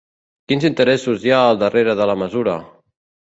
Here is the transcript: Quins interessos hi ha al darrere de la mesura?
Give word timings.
Quins 0.51 0.63
interessos 0.69 1.27
hi 1.27 1.33
ha 1.35 1.43
al 1.49 1.61
darrere 1.65 1.95
de 2.01 2.07
la 2.13 2.17
mesura? 2.25 2.57